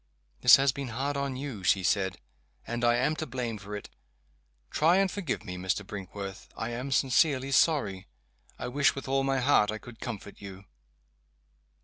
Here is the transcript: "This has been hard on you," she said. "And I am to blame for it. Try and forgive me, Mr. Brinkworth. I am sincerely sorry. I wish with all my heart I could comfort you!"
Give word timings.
"This 0.39 0.55
has 0.55 0.71
been 0.71 0.87
hard 0.87 1.15
on 1.15 1.35
you," 1.35 1.63
she 1.63 1.83
said. 1.83 2.17
"And 2.65 2.83
I 2.83 2.95
am 2.95 3.15
to 3.17 3.27
blame 3.27 3.59
for 3.59 3.75
it. 3.75 3.87
Try 4.71 4.97
and 4.97 5.11
forgive 5.11 5.45
me, 5.45 5.57
Mr. 5.57 5.85
Brinkworth. 5.85 6.47
I 6.57 6.71
am 6.71 6.91
sincerely 6.91 7.51
sorry. 7.51 8.07
I 8.57 8.67
wish 8.67 8.95
with 8.95 9.07
all 9.07 9.23
my 9.23 9.39
heart 9.39 9.69
I 9.71 9.77
could 9.77 9.99
comfort 9.99 10.41
you!" 10.41 10.65